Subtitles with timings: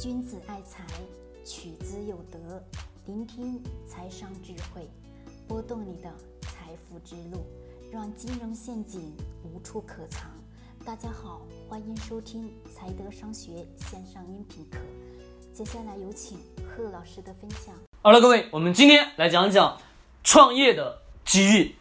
[0.00, 0.84] 君子爱财，
[1.44, 2.60] 取之有德。
[3.06, 4.90] 聆听财商智慧，
[5.46, 7.46] 拨动你的财富之路，
[7.92, 10.28] 让金融陷阱无处可藏。
[10.84, 14.78] 大家好，欢迎收听财德商学线上音频课。
[15.52, 17.72] 接下来有请贺老师的分享。
[18.02, 19.80] 好了，各位，我们今天来讲讲
[20.24, 21.76] 创业的机遇。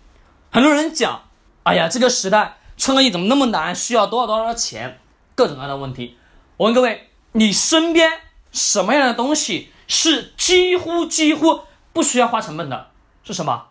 [0.52, 1.24] 很多人讲，
[1.64, 3.76] 哎呀，这个时代创业怎么那么难？
[3.76, 5.00] 需要多少多少钱？
[5.34, 6.16] 各种各样的问题。
[6.58, 7.10] 我问各位。
[7.36, 8.12] 你身边
[8.52, 12.92] 什么样的东西是几乎几乎不需要花成本的？
[13.24, 13.66] 是什么？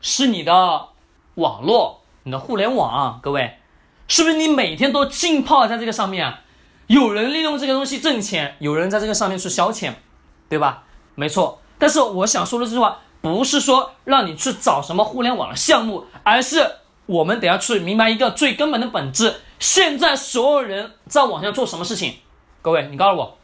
[0.00, 0.88] 是你的
[1.34, 3.18] 网络，你的互联网。
[3.20, 3.58] 各位，
[4.06, 6.40] 是不是你每天都浸泡在这个上面啊？
[6.86, 9.94] 有人利用这个东西挣钱，有人在这个上面去消遣，
[10.48, 10.84] 对吧？
[11.16, 11.60] 没错。
[11.78, 16.76] 但是我想说的这句话，不是说让你去找什么互联网的项目，而是
[17.06, 22.18] 我们得要去明白一个最根本的本质：现在所有人在网上做什么事情？
[22.62, 23.36] 各位，你告诉我，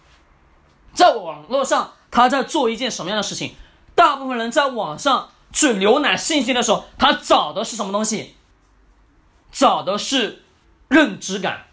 [0.95, 3.55] 在网络上他在做一件什么样的事情？
[3.97, 8.37] 大部分人在网上去浏览信息的时候，他找的是什么东西？
[9.51, 10.45] 找的是
[10.87, 11.67] 认知感。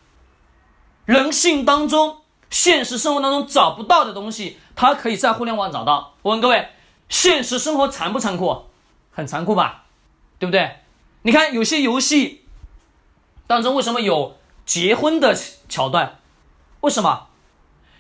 [1.05, 6.15] 人性当中、现实生活当中找不到的东西，他可以在互联网找到。
[6.23, 6.69] 我问各位，
[7.09, 8.65] 现实生活残不残酷？
[9.11, 9.83] 很残酷吧？
[10.39, 10.77] 对不对？
[11.21, 12.45] 你看有些游戏
[13.45, 15.37] 当中为什么有结婚的
[15.69, 16.17] 桥段？
[16.81, 17.27] 为什么？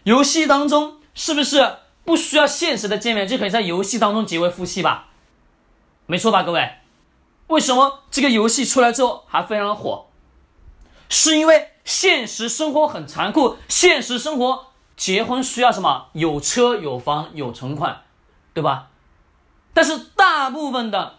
[0.05, 5.07] 游戏当中是不是不需要现实的见面就可以在游戏当中结为夫妻吧？
[6.05, 6.75] 没错吧，各位？
[7.47, 10.05] 为什么这个游戏出来之后还非常的火？
[11.09, 16.09] 是因为现实生活很残酷，现实生活结婚需要什么？
[16.13, 18.03] 有车有房有存款，
[18.53, 18.89] 对吧？
[19.73, 21.15] 但是大部分的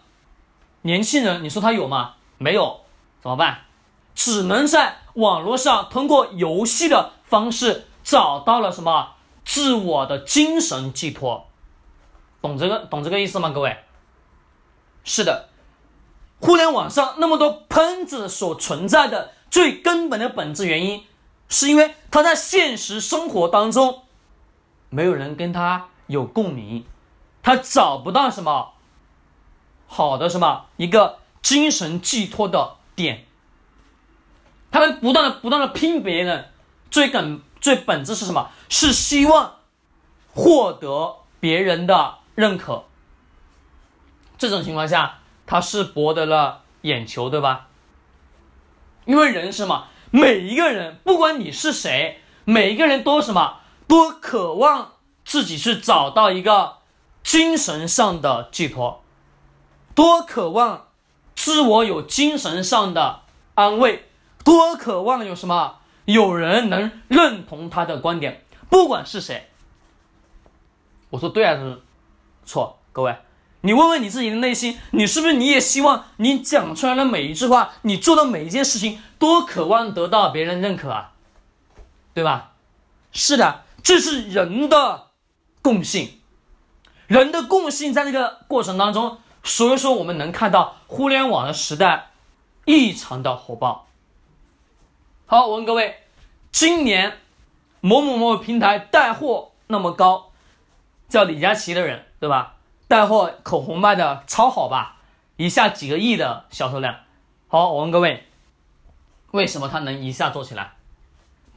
[0.83, 2.15] 年轻人，你说他有吗？
[2.39, 2.83] 没有，
[3.21, 3.62] 怎么办？
[4.15, 7.86] 只能在网络上通过游戏的方式。
[8.07, 11.49] 找到了什么自我的精神寄托？
[12.41, 13.51] 懂这个懂这个意思吗？
[13.51, 13.79] 各位，
[15.03, 15.49] 是的，
[16.39, 21.05] 互联网上那么多喷子所存在的最根本的本质原因，
[21.49, 24.05] 是因为他在现实生活当中
[24.88, 26.84] 没有人跟他有共鸣，
[27.43, 28.75] 他找不到什么
[29.88, 33.25] 好的什么一个精神寄托的点，
[34.71, 36.53] 他们不断的不断的拼别人，
[36.88, 37.43] 最根。
[37.66, 38.53] 最本质是什么？
[38.69, 39.56] 是希望
[40.32, 42.84] 获得别人的认可。
[44.38, 45.19] 这种情况下，
[45.49, 47.66] 他是博得了眼球，对吧？
[49.05, 49.88] 因为人是什么？
[50.12, 53.56] 每一个人，不管你是谁，每一个人都什么？
[53.88, 54.93] 都渴望
[55.25, 56.76] 自己去找到一个
[57.25, 59.03] 精神上的寄托，
[59.93, 60.87] 多渴望
[61.34, 63.22] 自我有精神上的
[63.56, 64.09] 安慰，
[64.44, 65.81] 多渴望有什么？
[66.06, 69.50] 有人能认同他的观点，不管是谁。
[71.11, 71.83] 我说对还是
[72.44, 72.78] 错？
[72.93, 73.17] 各位，
[73.61, 81.12] 你问问你自己的内心，你是不是你也希望你讲出来的每一句话，你做的每一件事情，都渴望得到别人认可啊？
[82.15, 82.53] 对吧？
[83.12, 85.09] 是的，这是人的
[85.61, 86.21] 共性，
[87.06, 92.11] 人的共性在这个过程当中，所以说我们能看到互联网的时代
[92.65, 93.86] 异常的火爆。
[95.28, 96.03] 好，我问各位，
[96.53, 97.19] 今年
[97.81, 100.31] 某某某平台带货那么高，
[101.09, 102.54] 叫李佳琦的人，对吧？
[102.87, 104.98] 带货口红卖的超好吧？
[105.37, 107.00] 一下几个亿的销售量。
[107.48, 108.28] 好，我问各位，
[109.32, 110.75] 为什么他能一下做起来？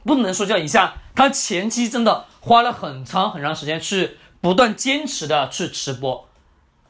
[0.02, 6.28] 不能说叫一下，他前期真的花了很长很长时间去不断坚持的去直播，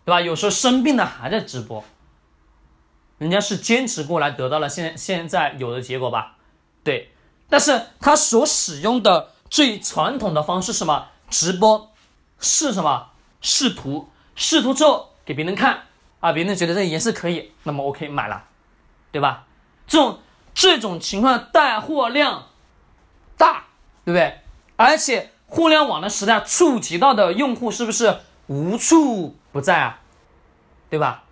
[0.07, 0.23] 对吧？
[0.23, 1.85] 有时候生病了还在直播，
[3.19, 6.39] 人家是坚持过来得到了现现在有的结果吧？
[6.83, 7.13] 对，
[7.49, 11.09] 但是他所使用的最传统的方式什么？
[11.29, 11.93] 直播
[12.39, 13.09] 是什么？
[13.41, 15.85] 试图，试图之后给别人看
[16.21, 18.45] 啊，别人觉得这个颜色可以，那么 OK 买了，
[19.13, 19.47] 对吧？
[19.87, 20.19] 这种
[20.55, 22.49] 这种情况带货量
[23.37, 23.67] 大，
[24.05, 24.41] 对不对？
[24.77, 30.01] 而且互联网的时代触及到的用户是不是无处不在啊？
[30.89, 31.25] 对吧？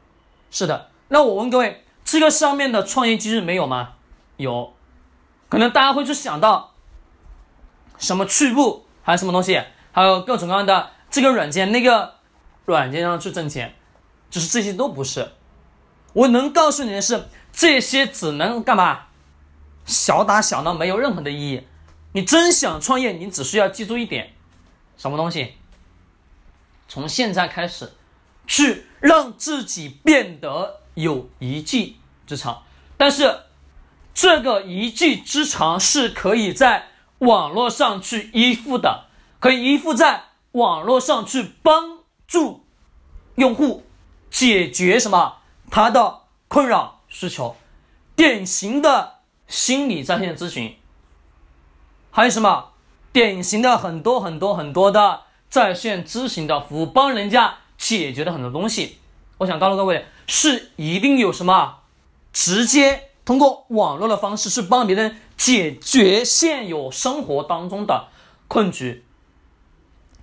[0.51, 0.91] 是的。
[1.09, 3.95] 那我问各位，这个上面的创业机制没有吗？
[4.37, 4.75] 有。
[5.49, 6.75] 可能大家会去想到
[7.99, 9.63] 什么趣步，还有什么东西，
[9.93, 12.17] 还有各种各样的这个软件、那个
[12.67, 13.75] 软件上去挣钱，
[14.29, 15.33] 就是这些都不是。
[16.13, 19.07] 我能告诉你的是，这些只能干嘛？
[19.87, 21.67] 小打小闹，没有任何的意义。
[22.13, 24.35] 你真想创业，你只需要记住一点，
[24.97, 25.55] 什么东西？
[26.89, 27.95] 从现在开始，
[28.47, 31.97] 去让自己变得有一技
[32.27, 32.63] 之长，
[32.99, 33.48] 但是。
[34.21, 36.89] 这个一技之长是可以在
[37.19, 39.05] 网络上去依附的，
[39.39, 42.65] 可以依附在网络上去帮助
[43.37, 43.87] 用户
[44.29, 45.37] 解决什么
[45.71, 47.55] 他的困扰需求，
[48.17, 50.75] 典型的心理在线咨询，
[52.11, 52.73] 还有什么
[53.13, 58.99] 典型的很多很多很多的在线咨询的服务，帮人家解决的很多东西。
[59.39, 61.83] 我想告诉各位，是一定有什么
[62.33, 68.09] 直接通过网络的方式去帮别人解决现有生活当中的
[68.49, 69.05] 困局。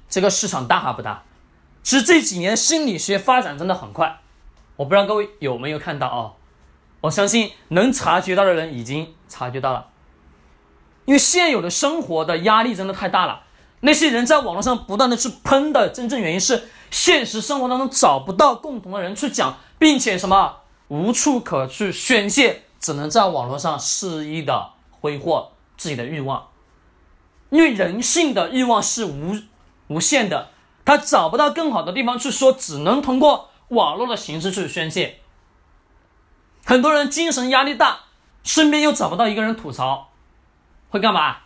[0.09, 1.21] 这个市场大还不大？
[1.83, 4.21] 其实这几年心理学发展真的很快，
[4.75, 6.33] 我不知道各位有没有看到啊？
[7.01, 9.89] 我相信能察觉到的人已经察觉到了，
[11.05, 13.43] 因为现有的生活的压力真的太大了。
[13.81, 16.69] 那些人在网络上不断的去喷的真正原因是。
[16.89, 26.49] 现实生活当中找不到共同的人去讲，并且什么无处可去宣泄，只能在网络上肆意的挥霍自己的欲望，
[27.49, 29.35] 因为人性的欲望是无
[29.87, 30.49] 无限的，
[30.85, 35.21] 他找不到更好的地方去说，只能通过网络的形式去宣泄。
[36.63, 38.01] 很多人精神压力大，
[38.43, 40.09] 身边又找不到一个人吐槽，
[40.91, 41.37] 会干嘛？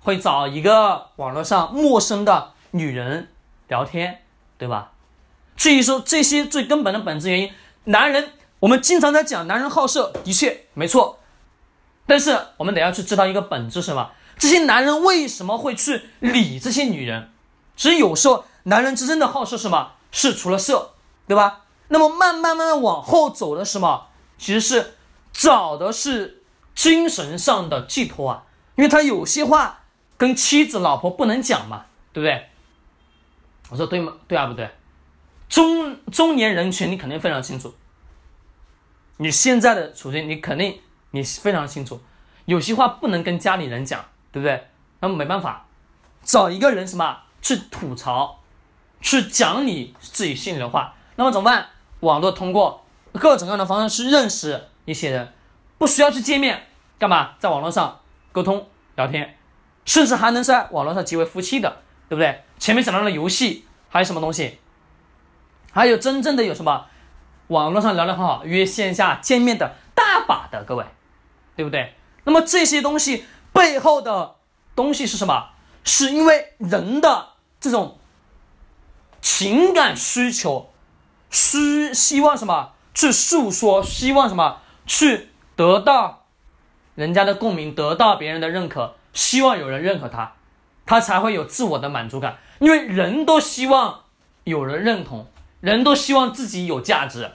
[0.00, 3.30] 会找一个网络上陌生的女人
[3.68, 4.22] 聊天。
[4.58, 4.90] 对吧？
[5.56, 7.52] 至于说这些最根本的本质原因，
[7.84, 11.18] 男人我们经常在讲男人好色，的确没错。
[12.06, 14.10] 但是我们得要去知道一个本质是什么？
[14.38, 17.30] 这些男人为什么会去理这些女人？
[17.76, 19.92] 其实有时候男人真正的好色是什么？
[20.12, 20.92] 是除了色，
[21.26, 21.64] 对吧？
[21.88, 24.08] 那么慢慢慢慢往后走的什么？
[24.38, 24.94] 其实是
[25.32, 26.42] 找的是
[26.74, 28.44] 精神上的寄托啊，
[28.76, 29.84] 因为他有些话
[30.16, 32.48] 跟妻子老婆不能讲嘛，对不对？
[33.70, 34.14] 我说对吗？
[34.26, 34.68] 对啊，不对？
[35.48, 37.74] 中中年人群你肯定非常清楚，
[39.22, 40.80] 你现在的处境你肯定
[41.10, 42.00] 你非常清楚，
[42.46, 44.02] 有些话不能跟家里人讲，
[44.32, 44.68] 对不对？
[45.00, 45.66] 那么没办法，
[46.22, 48.40] 找一个人什么去吐槽，
[49.02, 50.94] 去讲你自己心里的话。
[51.16, 51.66] 那么怎么办？
[52.00, 55.34] 网络通过各种各样的方式去认识一些人，
[55.76, 56.68] 不需要去见面，
[56.98, 57.32] 干嘛？
[57.38, 58.00] 在网络上
[58.32, 59.36] 沟通聊天，
[59.84, 62.42] 甚至还能在网络上结为夫妻的，对不对？
[62.58, 64.58] 前面讲到了游戏，还有什么东西？
[65.72, 66.86] 还有真正的有什么？
[67.50, 70.84] 网络上聊得很好，约线下见面的大把的，各位，
[71.54, 71.94] 对不对？
[72.24, 74.36] 那么这些东西背后的
[74.74, 75.50] 东西是什么？
[75.82, 77.30] 是因为人的
[77.60, 77.98] 这种
[79.20, 80.70] 情感需求，
[81.28, 82.72] 需希望什么？
[82.94, 84.58] 去诉说，希望什么？
[84.86, 86.26] 去得到
[86.94, 90.32] 人家的共鸣，得到别人的认可，希望有人认可他。
[90.86, 94.00] 他才会有自我的满足感，因为人都希望
[94.42, 95.26] 有人认同，
[95.60, 97.30] 人都希望自己有价值，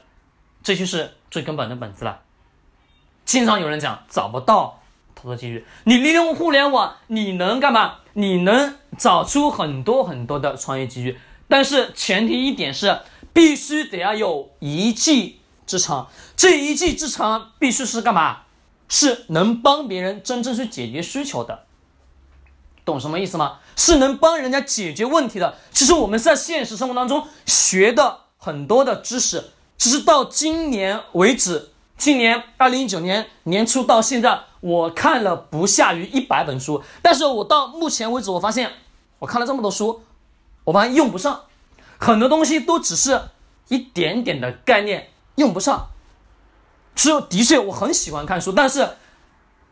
[0.65, 2.21] 这就是最根本的本质了。
[3.23, 4.81] 经常有人讲找不到
[5.13, 7.97] 投资机遇，你利用互联网，你能干嘛？
[8.13, 13.01] 你能找出很多很多的创业机遇，但是前提一点是，
[13.31, 18.39] 必须得要有一技之长，这一技之长必须是干嘛？
[18.89, 21.65] 是能帮别人真正去解决需求的。
[22.83, 23.59] 懂什么意思吗？
[23.75, 25.55] 是能帮人家解决问题的。
[25.71, 36.83] 其实我们在现实生活当中学的很多的知识，其实到今年为止，今年二零一九年年初到现在，我看了不下于一百本书。
[37.01, 38.71] 但是我到目前为止，我发现
[39.19, 40.03] 我看了这么多书，
[40.63, 41.41] 我发现用不上，
[41.97, 43.21] 很多东西都只是
[43.67, 45.87] 一点点的概念，用不上。
[46.95, 48.97] 只有的确我很喜欢看书，但是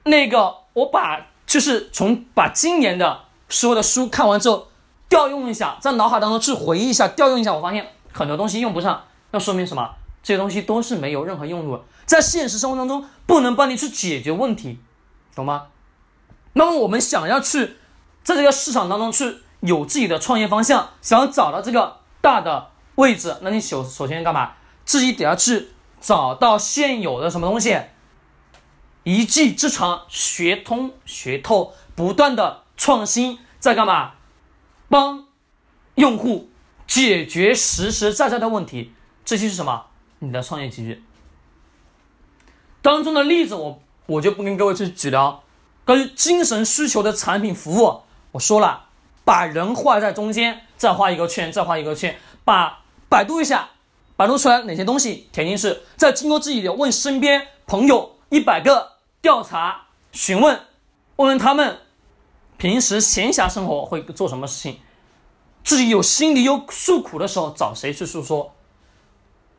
[0.04, 1.28] 那个我把。
[1.46, 4.70] 就是从把今年的所有的书看完之后，
[5.10, 9.96] 调用一下，在脑海当中去回忆一下，调用一下，我发现很多东西用不上，那说明什么？
[10.22, 14.80] 这些东西都是没有任何用处，在现实生活当中不能帮你去解决问题，
[15.36, 15.68] 懂吗？
[16.54, 17.76] 那么我们想要去
[18.24, 24.54] 在这个市场当中去有自己的创业方向，想要找到这个大的位置，那你首首先干嘛？
[24.86, 27.78] 自己得要去找到现有的什么东西。
[29.04, 34.12] 一技之长，学通学透，不断的创新，在干嘛？
[34.88, 35.26] 帮
[35.96, 36.50] 用户
[36.88, 38.94] 解决实实在在的问题，
[39.26, 39.86] 这些是什么？
[40.20, 41.04] 你的创业机遇。
[42.82, 45.42] 当中的例子，我我就不跟各位去举了。
[45.86, 48.02] 关于精神需求的产品服务，
[48.32, 48.86] 我说了，
[49.26, 53.70] 把人画在中间，再画一个圈，再画一个圈，把百度一下，
[54.16, 58.94] 百度出来哪些东西，填进去，再经过自己的问身边朋友一百个。
[59.22, 60.60] 调查询问，
[61.16, 61.78] 问问他们
[62.58, 64.80] 平时闲暇生活会做什么事情，
[65.64, 68.54] 自己有心里有诉苦的时候找谁去诉说？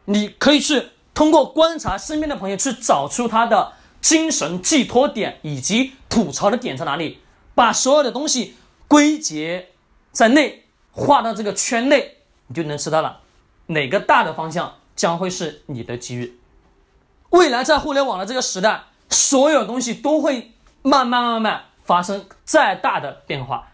[0.06, 7.20] 你可以去通过观察身边的朋友去找出他的精神寄托点以及吐槽的点在哪里，
[7.54, 8.56] 把所有的东西
[8.86, 9.68] 归结
[10.12, 12.18] 在内画到这个圈内，
[12.48, 13.20] 你就能知道了
[13.66, 16.38] 哪个大的方向将会是你的机遇。
[17.30, 23.68] 未来在互联网的这个时代，所有东西都会慢慢慢慢发生再大的变化。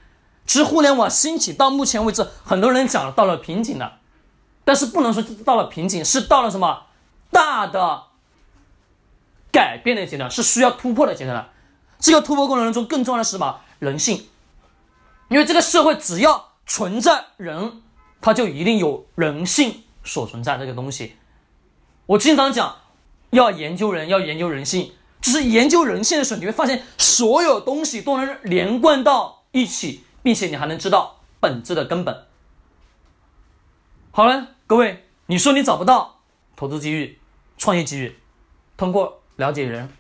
[0.47, 4.00] 其实互联网兴起到目前为止，很多人讲到了瓶颈了，
[4.71, 6.85] 但是不能说到了瓶颈，是到了什么
[7.33, 8.05] 大的
[9.51, 11.51] 改变的阶段，是需要突破的阶段了。
[11.99, 13.63] 这个突破过程中，更重要的是什么？
[13.81, 14.29] 人性。
[15.27, 17.83] 因为这个社会只要存在人，
[18.21, 21.17] 它就一定有人性所存在这个东西。
[22.07, 22.77] 我经常讲，
[23.31, 24.93] 要研究人，要研究人性。
[25.21, 32.25] 就是研究人性的时候，你会发现所有东西都能连贯到一起，并且你还能知道本质的根本。
[34.13, 36.21] 好了，各位，你说你找不到
[36.55, 37.19] 投资机遇、
[37.59, 38.17] 创业机遇，
[38.77, 39.93] 通过了解人，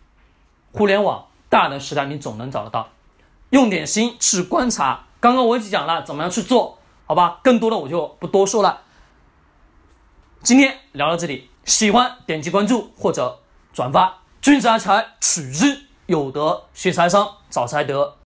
[0.70, 2.88] 互联网大的时代，你总能找得到。
[3.50, 5.06] 用点心去观察。
[5.18, 7.40] 刚刚我已经讲了怎么样去做，好吧？
[7.42, 8.82] 更多的我就不多说了。
[10.44, 13.40] 今天聊到这里，喜欢点击关注或者
[13.72, 14.20] 转发。
[14.40, 18.18] 君子爱财，取之有德；学财商，找财德。